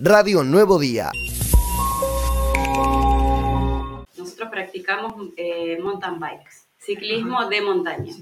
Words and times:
Radio 0.00 0.44
Nuevo 0.44 0.78
Día. 0.78 1.10
Nosotros 4.16 4.48
practicamos 4.48 5.12
eh, 5.36 5.78
mountain 5.82 6.20
bikes, 6.20 6.68
ciclismo 6.78 7.48
de 7.48 7.60
montaña. 7.62 8.12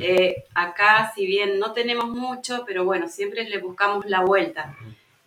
Eh, 0.00 0.44
acá, 0.54 1.12
si 1.14 1.24
bien 1.26 1.60
no 1.60 1.72
tenemos 1.72 2.08
mucho, 2.08 2.64
pero 2.66 2.84
bueno, 2.84 3.08
siempre 3.08 3.48
le 3.48 3.58
buscamos 3.58 4.04
la 4.06 4.22
vuelta. 4.22 4.76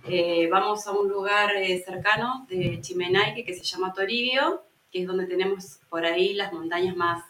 Eh, 0.08 0.50
vamos 0.52 0.86
a 0.86 0.92
un 0.92 1.08
lugar 1.08 1.55
eh, 1.55 1.81
cercano 1.86 2.46
de 2.50 2.80
Chimenaique 2.82 3.46
que 3.46 3.54
se 3.54 3.64
llama 3.64 3.94
Toribio, 3.94 4.64
que 4.92 5.02
es 5.02 5.08
donde 5.08 5.26
tenemos 5.28 5.80
por 5.90 6.06
ahí 6.06 6.34
las 6.34 6.52
montañas 6.52 6.96
más 6.98 7.24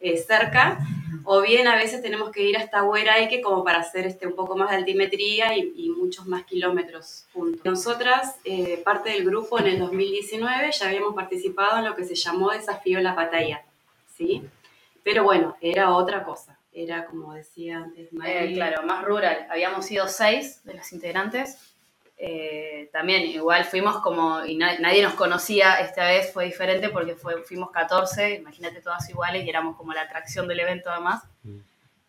eh, 0.00 0.16
cerca, 0.16 0.78
o 1.24 1.40
bien 1.42 1.66
a 1.66 1.76
veces 1.76 2.02
tenemos 2.02 2.30
que 2.30 2.42
ir 2.42 2.56
hasta 2.56 2.82
Hueraique 2.82 3.40
como 3.40 3.64
para 3.64 3.80
hacer 3.80 4.06
este, 4.06 4.26
un 4.26 4.34
poco 4.34 4.56
más 4.56 4.70
de 4.70 4.76
altimetría 4.76 5.56
y, 5.56 5.72
y 5.76 5.90
muchos 5.90 6.26
más 6.26 6.44
kilómetros 6.44 7.26
juntos. 7.32 7.60
Nosotras, 7.64 8.36
eh, 8.44 8.80
parte 8.84 9.10
del 9.10 9.24
grupo 9.24 9.58
en 9.58 9.66
el 9.66 9.78
2019, 9.78 10.70
ya 10.72 10.88
habíamos 10.88 11.14
participado 11.14 11.78
en 11.78 11.84
lo 11.84 11.96
que 11.96 12.04
se 12.04 12.14
llamó 12.14 12.50
Desafío 12.50 13.00
La 13.00 13.14
Pataya, 13.14 13.64
¿sí? 14.16 14.42
Pero 15.02 15.24
bueno, 15.24 15.56
era 15.60 15.94
otra 15.94 16.24
cosa, 16.24 16.58
era 16.72 17.06
como 17.06 17.34
decía 17.34 17.78
antes 17.78 18.06
Eh, 18.06 18.10
Mari, 18.12 18.54
claro, 18.54 18.82
más 18.82 19.04
rural. 19.04 19.46
Habíamos 19.50 19.86
sido 19.86 20.08
seis 20.08 20.62
de 20.64 20.74
los 20.74 20.92
integrantes. 20.92 21.58
Eh, 22.22 22.90
también 22.92 23.22
igual 23.22 23.64
fuimos 23.64 23.96
como, 24.02 24.44
y 24.44 24.54
na- 24.56 24.78
nadie 24.78 25.02
nos 25.02 25.14
conocía, 25.14 25.80
esta 25.80 26.04
vez 26.04 26.30
fue 26.32 26.44
diferente 26.44 26.90
porque 26.90 27.14
fue, 27.14 27.42
fuimos 27.44 27.70
14, 27.70 28.34
imagínate 28.34 28.82
todas 28.82 29.08
iguales 29.08 29.42
y 29.44 29.48
éramos 29.48 29.74
como 29.76 29.94
la 29.94 30.02
atracción 30.02 30.46
del 30.46 30.60
evento 30.60 30.90
además. 30.90 31.22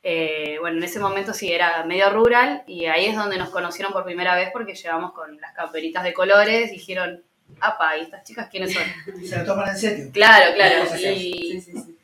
Eh, 0.04 0.58
bueno, 0.60 0.78
en 0.78 0.84
ese 0.84 1.00
momento 1.00 1.34
sí 1.34 1.54
era 1.54 1.84
medio 1.86 2.10
rural 2.10 2.64
y 2.68 2.88
ahí 2.88 3.06
es 3.06 3.16
donde 3.16 3.38
nos 3.38 3.50
conocieron 3.52 3.94
por 3.94 4.04
primera 4.04 4.36
vez 4.36 4.50
porque 4.52 4.74
llevamos 4.76 5.14
con 5.14 5.40
las 5.40 5.54
camperitas 5.54 6.04
de 6.04 6.14
colores 6.14 6.70
y 6.72 6.76
dijeron, 6.76 7.24
apa, 7.62 7.98
¿y 7.98 8.02
estas 8.02 8.24
chicas 8.26 8.50
quiénes 8.50 8.74
son? 8.74 8.84
Y 9.22 9.28
se 9.28 9.38
lo 9.38 9.46
toman 9.46 9.70
en 9.70 9.78
serio. 9.78 10.10
Claro, 10.12 10.54
claro. 10.56 10.84
Y, 10.96 10.98
Sí, 10.98 11.62
sí, 11.62 11.72
sí. 11.72 11.98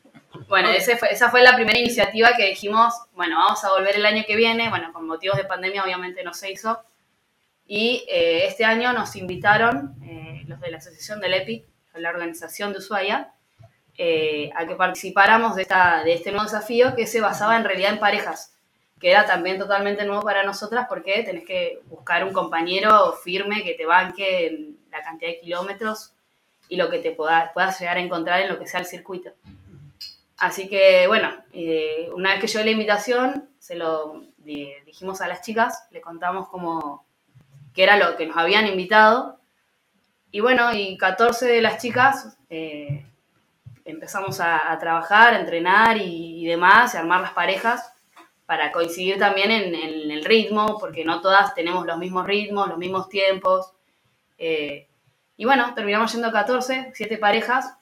bueno, 0.48 0.70
ese 0.70 0.96
fue- 0.96 1.12
esa 1.12 1.28
fue 1.30 1.42
la 1.42 1.54
primera 1.56 1.78
iniciativa 1.78 2.30
que 2.36 2.46
dijimos, 2.46 2.94
bueno, 3.14 3.36
vamos 3.36 3.62
a 3.64 3.70
volver 3.70 3.96
el 3.96 4.06
año 4.06 4.22
que 4.26 4.36
viene, 4.36 4.70
bueno, 4.70 4.92
con 4.94 5.04
motivos 5.06 5.36
de 5.36 5.44
pandemia 5.44 5.82
obviamente 5.82 6.22
no 6.22 6.32
se 6.32 6.50
hizo, 6.52 6.80
y 7.68 8.04
eh, 8.08 8.46
este 8.46 8.64
año 8.64 8.92
nos 8.92 9.14
invitaron 9.14 9.94
eh, 10.02 10.42
los 10.48 10.58
de 10.58 10.70
la 10.72 10.78
Asociación 10.78 11.20
del 11.20 11.34
EPIC, 11.34 11.64
la 11.94 12.10
organización 12.10 12.72
de 12.72 12.78
Ushuaia, 12.78 13.32
eh, 13.96 14.50
a 14.56 14.66
que 14.66 14.74
participáramos 14.74 15.54
de, 15.56 15.62
esta, 15.62 16.02
de 16.02 16.14
este 16.14 16.30
nuevo 16.30 16.44
desafío 16.46 16.94
que 16.96 17.06
se 17.06 17.20
basaba 17.20 17.56
en 17.56 17.64
realidad 17.64 17.92
en 17.92 17.98
parejas, 17.98 18.54
que 19.00 19.10
era 19.10 19.26
también 19.26 19.58
totalmente 19.58 20.04
nuevo 20.04 20.22
para 20.22 20.44
nosotras 20.44 20.86
porque 20.88 21.22
tenés 21.24 21.44
que 21.44 21.80
buscar 21.86 22.24
un 22.24 22.32
compañero 22.32 23.12
firme 23.22 23.62
que 23.62 23.74
te 23.74 23.86
banque 23.86 24.46
en 24.46 24.78
la 24.90 25.02
cantidad 25.02 25.30
de 25.32 25.40
kilómetros 25.40 26.12
y 26.68 26.76
lo 26.76 26.88
que 26.90 26.98
te 26.98 27.10
pueda- 27.10 27.52
puedas 27.52 27.78
llegar 27.80 27.96
a 27.96 28.00
encontrar 28.00 28.40
en 28.40 28.48
lo 28.48 28.58
que 28.58 28.66
sea 28.66 28.80
el 28.80 28.86
circuito. 28.86 29.30
Así 30.38 30.68
que 30.68 31.06
bueno, 31.08 31.30
eh, 31.52 32.08
una 32.14 32.30
vez 32.32 32.40
que 32.40 32.46
llegó 32.46 32.64
la 32.64 32.70
invitación, 32.70 33.48
se 33.58 33.74
lo 33.74 34.22
di- 34.36 34.72
dijimos 34.86 35.20
a 35.20 35.26
las 35.28 35.42
chicas, 35.42 35.88
le 35.90 36.00
contamos 36.00 36.48
como 36.48 37.04
que 37.78 37.84
era 37.84 37.96
lo 37.96 38.16
que 38.16 38.26
nos 38.26 38.36
habían 38.36 38.66
invitado. 38.66 39.38
Y 40.32 40.40
bueno, 40.40 40.74
y 40.74 40.98
14 40.98 41.46
de 41.46 41.62
las 41.62 41.80
chicas 41.80 42.36
eh, 42.50 43.06
empezamos 43.84 44.40
a, 44.40 44.76
trabajar, 44.80 45.34
a 45.34 45.38
entrenar 45.38 45.96
y, 45.96 46.42
y 46.42 46.44
demás, 46.44 46.96
a 46.96 46.98
armar 46.98 47.20
las 47.20 47.34
parejas 47.34 47.92
para 48.46 48.72
coincidir 48.72 49.16
también 49.16 49.52
en, 49.52 49.76
el 50.10 50.24
ritmo, 50.24 50.76
porque 50.80 51.04
no 51.04 51.20
todas 51.20 51.54
tenemos 51.54 51.86
los 51.86 51.98
mismos 51.98 52.26
ritmos, 52.26 52.68
los 52.68 52.78
mismos 52.78 53.08
tiempos. 53.08 53.70
Eh, 54.38 54.88
y 55.36 55.44
bueno, 55.44 55.72
terminamos 55.76 56.12
yendo 56.12 56.32
14, 56.32 56.90
7 56.92 57.16
parejas, 57.18 57.76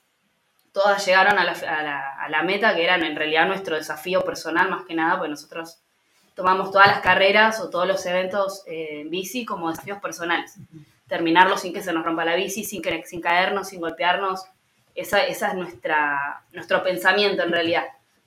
todas 0.73 1.07
llegaron 1.07 1.39
a 1.39 1.45
la, 1.45 2.17
a, 2.21 2.29
la, 2.29 2.43
meta, 2.43 2.75
que 2.75 2.85
era 2.85 2.97
en 2.97 3.17
realidad 3.17 3.47
nuestro 3.47 3.77
desafío 3.77 4.21
personal 4.27 4.69
más 4.69 4.85
que 4.85 4.95
nada, 4.95 5.17
porque 5.17 5.31
nosotros 5.31 5.81
tomamos 6.37 6.71
todas 6.71 6.87
las 6.87 7.01
carreras 7.01 7.59
o 7.61 7.71
todos 7.71 7.89
los 7.89 8.05
eventos 8.07 8.63
eh, 8.67 9.01
en 9.01 9.11
bici 9.11 9.45
como 9.45 9.71
desafíos 9.71 9.99
personales. 10.01 10.55
Terminarlos 11.09 11.63
sin 11.63 11.73
que 11.73 11.83
se 11.83 11.93
nos 11.93 12.05
rompa 12.05 12.25
la 12.25 12.37
bici, 12.37 12.63
sin, 12.63 12.83
que, 12.83 13.05
sin 13.07 13.21
caernos, 13.21 13.69
sin 13.69 13.81
golpearnos. 13.81 14.45
Esa, 14.95 15.25
esa 15.25 15.49
es 15.49 15.55
nuestra, 15.55 16.43
nuestro 16.53 16.85
pensamiento 16.85 17.43
en 17.43 17.53
realidad. 17.53 17.85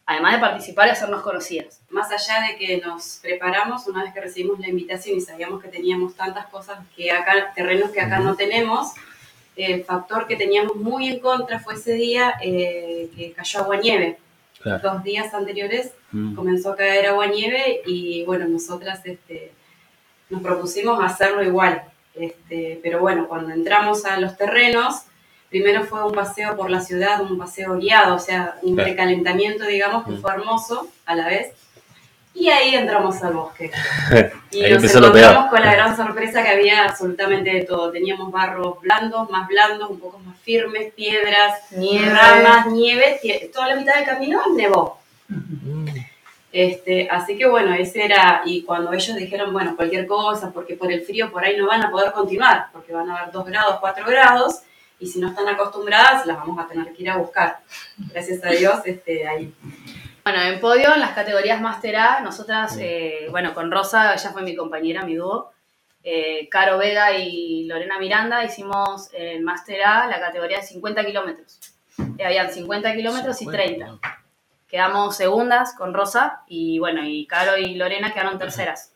Además 0.08 0.34
de 0.34 0.40
participar 0.40 0.88
y 0.88 0.92
hacernos 0.92 1.22
conocidas. 1.22 1.82
Más 1.92 2.12
allá 2.12 2.48
de 2.48 2.58
que 2.58 2.82
nos 2.82 3.20
preparamos, 3.22 3.86
una 3.88 4.04
vez 4.04 4.12
que 4.12 4.22
recibimos 4.22 4.60
la 4.60 4.68
invitación 4.68 5.18
y 5.18 5.22
sabíamos 5.22 5.62
que 5.62 5.68
teníamos 5.68 6.16
tantas 6.16 6.48
cosas 6.48 6.80
que 6.96 7.12
acá, 7.12 7.54
terrenos 7.54 7.92
que 7.92 8.02
acá 8.02 8.18
no 8.18 8.36
tenemos, 8.36 8.94
el 9.56 9.84
factor 9.84 10.26
que 10.26 10.36
teníamos 10.36 10.76
muy 10.78 11.10
en 11.10 11.20
contra 11.20 11.60
fue 11.60 11.76
ese 11.76 11.94
día 11.94 12.34
eh, 12.42 13.12
que 13.16 13.34
cayó 13.34 13.60
agua 13.60 13.78
nieve. 13.78 14.18
Claro. 14.62 14.80
Dos 14.94 15.04
días 15.04 15.34
anteriores 15.34 15.92
Mm. 16.12 16.36
comenzó 16.36 16.72
a 16.72 16.76
caer 16.76 17.06
agua 17.08 17.28
nieve 17.28 17.82
y 17.86 18.24
bueno, 18.26 18.48
nosotras 18.48 19.00
este, 19.06 19.52
nos 20.30 20.42
propusimos 20.42 21.00
hacerlo 21.04 21.44
igual. 21.44 21.84
Este, 22.16 22.80
pero 22.84 23.00
bueno, 23.00 23.28
cuando 23.28 23.52
entramos 23.54 24.06
a 24.06 24.20
los 24.20 24.36
terrenos, 24.36 25.04
primero 25.50 25.84
fue 25.86 26.04
un 26.04 26.14
paseo 26.14 26.58
por 26.58 26.70
la 26.70 26.82
ciudad, 26.82 27.22
un 27.22 27.38
paseo 27.38 27.78
guiado, 27.78 28.16
o 28.16 28.20
sea, 28.20 28.56
un 28.64 28.74
Claro. 28.76 28.88
precalentamiento, 28.90 29.66
digamos, 29.66 30.04
que 30.06 30.12
Mm. 30.14 30.22
fue 30.22 30.34
hermoso 30.34 30.88
a 31.06 31.16
la 31.16 31.28
vez. 31.28 31.54
Y 32.34 32.48
ahí 32.50 32.76
entramos 32.76 33.22
al 33.24 33.34
bosque. 33.34 33.72
Y 34.52 34.64
Ahí 34.64 34.74
nos 34.74 34.84
encontramos 34.96 35.50
con 35.52 35.62
la 35.62 35.74
gran 35.76 35.96
sorpresa 35.96 36.42
que 36.42 36.50
había 36.50 36.86
absolutamente 36.86 37.52
de 37.52 37.64
todo. 37.66 37.92
Teníamos 37.92 38.32
barros 38.32 38.82
blandos, 38.82 39.30
más 39.30 39.48
blandos, 39.48 39.92
un 39.92 40.00
poco 40.00 40.18
más 40.20 40.40
firmes, 40.40 40.92
piedras, 40.94 41.72
Nieve. 41.72 42.10
ramas, 42.10 42.66
nieve. 42.68 43.20
Toda 43.54 43.68
la 43.68 43.76
mitad 43.76 43.96
del 43.96 44.06
camino 44.06 44.42
nevó. 44.56 45.00
Este, 46.52 47.08
así 47.12 47.38
que 47.38 47.46
bueno, 47.46 47.74
ese 47.76 48.06
era, 48.06 48.42
y 48.44 48.64
cuando 48.64 48.92
ellos 48.92 49.16
dijeron, 49.16 49.54
bueno, 49.54 49.76
cualquier 49.76 50.08
cosa, 50.08 50.52
porque 50.52 50.76
por 50.76 50.92
el 50.92 51.02
frío 51.02 51.32
por 51.32 51.44
ahí 51.44 51.56
no 51.56 51.68
van 51.68 51.84
a 51.84 51.92
poder 51.92 52.12
continuar, 52.12 52.70
porque 52.74 52.92
van 52.92 53.10
a 53.10 53.18
haber 53.18 53.32
2 53.32 53.46
grados, 53.46 53.78
4 53.80 54.06
grados, 54.08 54.62
y 55.00 55.08
si 55.08 55.20
no 55.20 55.30
están 55.30 55.48
acostumbradas, 55.48 56.26
las 56.26 56.38
vamos 56.38 56.58
a 56.60 56.68
tener 56.68 56.92
que 56.94 57.04
ir 57.04 57.10
a 57.12 57.18
buscar. 57.18 57.60
Gracias 58.12 58.44
a 58.44 58.50
Dios, 58.50 58.80
este, 58.86 59.28
ahí. 59.28 59.54
Bueno, 60.32 60.44
en 60.44 60.60
podio, 60.60 60.94
en 60.94 61.00
las 61.00 61.14
categorías 61.14 61.60
Master 61.60 61.96
A, 61.96 62.20
nosotras, 62.20 62.78
eh, 62.80 63.26
bueno, 63.32 63.56
con 63.56 63.72
Rosa, 63.72 64.14
ella 64.14 64.30
fue 64.30 64.44
mi 64.44 64.56
compañera, 64.56 65.02
mi 65.02 65.16
dúo, 65.16 65.52
eh, 66.04 66.48
Caro 66.50 66.78
Vega 66.78 67.18
y 67.18 67.64
Lorena 67.64 67.98
Miranda, 67.98 68.44
hicimos 68.44 69.10
en 69.14 69.44
Master 69.44 69.84
A 69.84 70.06
la 70.06 70.20
categoría 70.20 70.58
de 70.58 70.68
50 70.68 71.04
kilómetros. 71.04 71.60
Eh, 72.20 72.24
habían 72.24 72.52
50 72.52 72.94
kilómetros 72.94 73.42
y 73.42 73.48
30. 73.48 73.98
Quedamos 74.68 75.18
segundas 75.18 75.74
con 75.74 75.96
Rosa 75.96 76.44
y 76.48 76.78
bueno, 76.78 77.04
y 77.04 77.26
Caro 77.26 77.58
y 77.58 77.74
Lorena 77.74 78.14
quedaron 78.14 78.38
terceras 78.38 78.94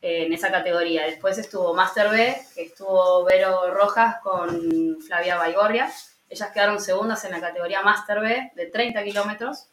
en 0.00 0.32
esa 0.32 0.50
categoría. 0.50 1.04
Después 1.04 1.36
estuvo 1.36 1.74
Master 1.74 2.08
B, 2.08 2.34
que 2.54 2.62
estuvo 2.62 3.22
Vero 3.24 3.70
Rojas 3.74 4.16
con 4.22 4.96
Flavia 5.06 5.36
Baigorria. 5.36 5.90
Ellas 6.30 6.50
quedaron 6.52 6.80
segundas 6.80 7.22
en 7.26 7.32
la 7.32 7.40
categoría 7.42 7.82
Master 7.82 8.20
B 8.20 8.52
de 8.54 8.66
30 8.68 9.04
kilómetros. 9.04 9.68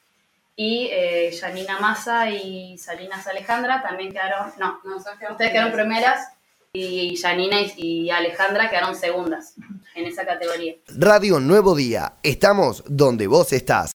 Y 0.56 0.90
eh, 0.92 1.38
Janina 1.40 1.80
Massa 1.80 2.30
y 2.30 2.78
Salinas 2.78 3.28
Alejandra 3.28 3.82
también 3.82 4.12
quedaron, 4.12 4.54
no, 4.58 4.80
No, 4.84 4.98
ustedes 4.98 5.52
quedaron 5.52 5.74
primeras 5.74 6.30
y 6.72 7.16
Janina 7.18 7.62
y, 7.62 7.74
y 7.78 8.10
Alejandra 8.10 8.70
quedaron 8.70 8.96
segundas 8.96 9.56
en 9.96 10.06
esa 10.06 10.26
categoría. 10.26 10.76
Radio 10.88 11.40
Nuevo 11.40 11.76
Día. 11.76 12.16
Estamos 12.22 12.84
donde 12.88 13.28
vos 13.28 13.54
estás. 13.54 13.84